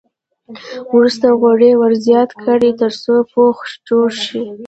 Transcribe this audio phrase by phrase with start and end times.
[0.95, 3.57] وروسته غوړي ور زیات کړئ تر څو پوښ
[3.87, 4.43] جوړ شي.